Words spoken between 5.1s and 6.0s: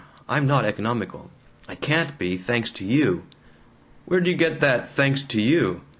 to you'?"